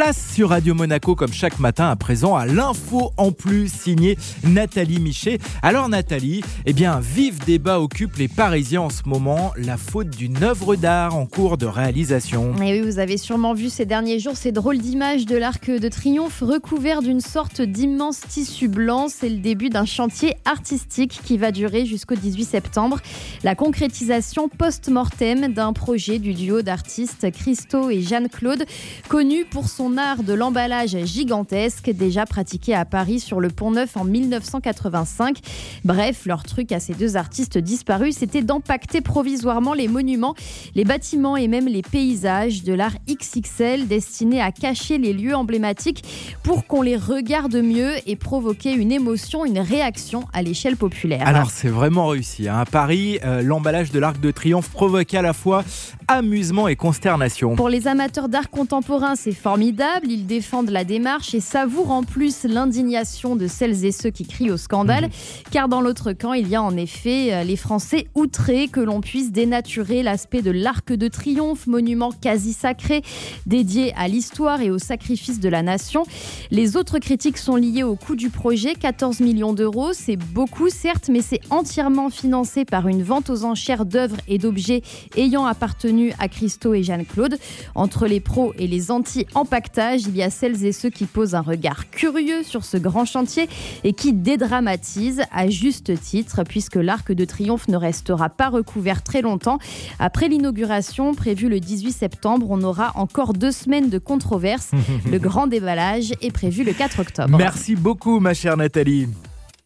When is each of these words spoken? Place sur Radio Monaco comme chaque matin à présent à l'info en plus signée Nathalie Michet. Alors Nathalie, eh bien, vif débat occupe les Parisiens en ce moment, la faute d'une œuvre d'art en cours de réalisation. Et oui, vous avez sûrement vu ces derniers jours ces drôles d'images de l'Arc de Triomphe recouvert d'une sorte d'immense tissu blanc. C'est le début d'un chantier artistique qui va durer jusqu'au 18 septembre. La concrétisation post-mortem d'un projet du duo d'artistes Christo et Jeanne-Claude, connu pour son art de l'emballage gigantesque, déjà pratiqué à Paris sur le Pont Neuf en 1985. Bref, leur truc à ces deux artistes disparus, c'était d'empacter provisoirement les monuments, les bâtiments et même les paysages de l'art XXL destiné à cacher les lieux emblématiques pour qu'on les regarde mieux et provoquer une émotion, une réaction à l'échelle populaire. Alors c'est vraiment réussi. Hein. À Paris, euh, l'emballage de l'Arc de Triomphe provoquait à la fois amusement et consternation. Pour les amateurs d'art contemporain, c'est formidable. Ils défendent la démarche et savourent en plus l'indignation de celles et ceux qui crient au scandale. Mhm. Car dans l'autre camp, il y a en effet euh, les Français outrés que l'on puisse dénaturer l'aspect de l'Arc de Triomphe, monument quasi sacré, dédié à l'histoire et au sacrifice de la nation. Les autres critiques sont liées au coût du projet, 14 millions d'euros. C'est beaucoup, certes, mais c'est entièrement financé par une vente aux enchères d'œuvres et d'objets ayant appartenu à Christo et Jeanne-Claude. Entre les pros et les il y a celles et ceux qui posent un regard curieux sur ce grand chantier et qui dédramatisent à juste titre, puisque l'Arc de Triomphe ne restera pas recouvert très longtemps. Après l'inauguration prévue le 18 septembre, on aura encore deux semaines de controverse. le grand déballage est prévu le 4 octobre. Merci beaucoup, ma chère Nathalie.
Place 0.00 0.32
sur 0.34 0.48
Radio 0.48 0.74
Monaco 0.74 1.14
comme 1.14 1.34
chaque 1.34 1.58
matin 1.58 1.90
à 1.90 1.94
présent 1.94 2.34
à 2.34 2.46
l'info 2.46 3.12
en 3.18 3.32
plus 3.32 3.70
signée 3.70 4.16
Nathalie 4.44 4.98
Michet. 4.98 5.38
Alors 5.62 5.90
Nathalie, 5.90 6.40
eh 6.64 6.72
bien, 6.72 7.00
vif 7.00 7.38
débat 7.44 7.80
occupe 7.80 8.16
les 8.16 8.26
Parisiens 8.26 8.80
en 8.80 8.88
ce 8.88 9.02
moment, 9.04 9.52
la 9.58 9.76
faute 9.76 10.08
d'une 10.08 10.42
œuvre 10.42 10.74
d'art 10.74 11.16
en 11.16 11.26
cours 11.26 11.58
de 11.58 11.66
réalisation. 11.66 12.54
Et 12.62 12.72
oui, 12.72 12.80
vous 12.80 12.98
avez 12.98 13.18
sûrement 13.18 13.52
vu 13.52 13.68
ces 13.68 13.84
derniers 13.84 14.20
jours 14.20 14.38
ces 14.38 14.52
drôles 14.52 14.78
d'images 14.78 15.26
de 15.26 15.36
l'Arc 15.36 15.70
de 15.70 15.88
Triomphe 15.90 16.40
recouvert 16.40 17.02
d'une 17.02 17.20
sorte 17.20 17.60
d'immense 17.60 18.20
tissu 18.26 18.68
blanc. 18.68 19.08
C'est 19.08 19.28
le 19.28 19.40
début 19.40 19.68
d'un 19.68 19.84
chantier 19.84 20.34
artistique 20.46 21.20
qui 21.26 21.36
va 21.36 21.52
durer 21.52 21.84
jusqu'au 21.84 22.14
18 22.14 22.44
septembre. 22.44 23.00
La 23.44 23.54
concrétisation 23.54 24.48
post-mortem 24.48 25.52
d'un 25.52 25.74
projet 25.74 26.18
du 26.18 26.32
duo 26.32 26.62
d'artistes 26.62 27.30
Christo 27.32 27.90
et 27.90 28.00
Jeanne-Claude, 28.00 28.64
connu 29.10 29.44
pour 29.44 29.68
son 29.68 29.89
art 29.96 30.22
de 30.22 30.32
l'emballage 30.34 30.96
gigantesque, 31.04 31.90
déjà 31.90 32.26
pratiqué 32.26 32.74
à 32.74 32.84
Paris 32.84 33.20
sur 33.20 33.40
le 33.40 33.48
Pont 33.48 33.70
Neuf 33.70 33.96
en 33.96 34.04
1985. 34.04 35.38
Bref, 35.84 36.26
leur 36.26 36.42
truc 36.42 36.72
à 36.72 36.80
ces 36.80 36.94
deux 36.94 37.16
artistes 37.16 37.58
disparus, 37.58 38.16
c'était 38.18 38.42
d'empacter 38.42 39.00
provisoirement 39.00 39.74
les 39.74 39.88
monuments, 39.88 40.34
les 40.74 40.84
bâtiments 40.84 41.36
et 41.36 41.48
même 41.48 41.66
les 41.66 41.82
paysages 41.82 42.62
de 42.62 42.72
l'art 42.72 42.94
XXL 43.08 43.88
destiné 43.88 44.40
à 44.40 44.52
cacher 44.52 44.98
les 44.98 45.12
lieux 45.12 45.34
emblématiques 45.34 46.04
pour 46.42 46.66
qu'on 46.66 46.82
les 46.82 46.96
regarde 46.96 47.56
mieux 47.56 47.94
et 48.06 48.16
provoquer 48.16 48.72
une 48.72 48.92
émotion, 48.92 49.44
une 49.44 49.58
réaction 49.58 50.24
à 50.32 50.42
l'échelle 50.42 50.76
populaire. 50.76 51.26
Alors 51.26 51.50
c'est 51.50 51.68
vraiment 51.68 52.08
réussi. 52.08 52.48
Hein. 52.48 52.58
À 52.58 52.64
Paris, 52.64 53.18
euh, 53.24 53.42
l'emballage 53.42 53.90
de 53.90 53.98
l'Arc 53.98 54.20
de 54.20 54.30
Triomphe 54.30 54.70
provoquait 54.70 55.18
à 55.18 55.22
la 55.22 55.32
fois 55.32 55.64
amusement 56.08 56.68
et 56.68 56.76
consternation. 56.76 57.56
Pour 57.56 57.68
les 57.68 57.88
amateurs 57.88 58.28
d'art 58.28 58.50
contemporain, 58.50 59.14
c'est 59.16 59.32
formidable. 59.32 59.79
Ils 60.06 60.26
défendent 60.26 60.70
la 60.70 60.84
démarche 60.84 61.34
et 61.34 61.40
savourent 61.40 61.90
en 61.90 62.02
plus 62.02 62.44
l'indignation 62.44 63.36
de 63.36 63.46
celles 63.46 63.84
et 63.84 63.92
ceux 63.92 64.10
qui 64.10 64.26
crient 64.26 64.50
au 64.50 64.56
scandale. 64.56 65.04
Mhm. 65.04 65.10
Car 65.50 65.68
dans 65.68 65.80
l'autre 65.80 66.12
camp, 66.12 66.32
il 66.32 66.48
y 66.48 66.54
a 66.54 66.62
en 66.62 66.76
effet 66.76 67.32
euh, 67.32 67.44
les 67.44 67.56
Français 67.56 68.06
outrés 68.14 68.68
que 68.68 68.80
l'on 68.80 69.00
puisse 69.00 69.32
dénaturer 69.32 70.02
l'aspect 70.02 70.42
de 70.42 70.50
l'Arc 70.50 70.92
de 70.92 71.08
Triomphe, 71.08 71.66
monument 71.66 72.10
quasi 72.10 72.52
sacré, 72.52 73.02
dédié 73.46 73.94
à 73.96 74.08
l'histoire 74.08 74.60
et 74.60 74.70
au 74.70 74.78
sacrifice 74.78 75.40
de 75.40 75.48
la 75.48 75.62
nation. 75.62 76.04
Les 76.50 76.76
autres 76.76 76.98
critiques 76.98 77.38
sont 77.38 77.56
liées 77.56 77.82
au 77.82 77.96
coût 77.96 78.16
du 78.16 78.28
projet, 78.28 78.74
14 78.74 79.20
millions 79.20 79.52
d'euros. 79.52 79.92
C'est 79.92 80.16
beaucoup, 80.16 80.68
certes, 80.68 81.08
mais 81.10 81.22
c'est 81.22 81.40
entièrement 81.50 82.10
financé 82.10 82.64
par 82.64 82.88
une 82.88 83.02
vente 83.02 83.30
aux 83.30 83.44
enchères 83.44 83.86
d'œuvres 83.86 84.18
et 84.28 84.38
d'objets 84.38 84.82
ayant 85.16 85.46
appartenu 85.46 86.12
à 86.18 86.28
Christo 86.28 86.74
et 86.74 86.82
Jeanne-Claude. 86.82 87.38
Entre 87.74 88.06
les 88.06 88.20
pros 88.20 88.52
et 88.58 88.66
les 88.66 88.90
il 89.76 90.16
y 90.16 90.22
a 90.22 90.30
celles 90.30 90.64
et 90.64 90.72
ceux 90.72 90.90
qui 90.90 91.06
posent 91.06 91.34
un 91.34 91.40
regard 91.40 91.90
curieux 91.90 92.42
sur 92.42 92.64
ce 92.64 92.76
grand 92.76 93.04
chantier 93.04 93.48
et 93.84 93.92
qui 93.92 94.12
dédramatisent 94.12 95.22
à 95.32 95.48
juste 95.48 95.98
titre, 96.00 96.42
puisque 96.44 96.76
l'Arc 96.76 97.12
de 97.12 97.24
Triomphe 97.24 97.68
ne 97.68 97.76
restera 97.76 98.28
pas 98.28 98.48
recouvert 98.48 99.02
très 99.02 99.22
longtemps. 99.22 99.58
Après 99.98 100.28
l'inauguration 100.28 101.14
prévue 101.14 101.48
le 101.48 101.60
18 101.60 101.92
septembre, 101.92 102.46
on 102.50 102.62
aura 102.62 102.92
encore 102.96 103.32
deux 103.32 103.52
semaines 103.52 103.90
de 103.90 103.98
controverse. 103.98 104.70
le 105.10 105.18
grand 105.18 105.46
déballage 105.46 106.12
est 106.20 106.32
prévu 106.32 106.64
le 106.64 106.72
4 106.72 107.00
octobre. 107.00 107.38
Merci 107.38 107.76
beaucoup, 107.76 108.20
ma 108.20 108.34
chère 108.34 108.56
Nathalie. 108.56 109.08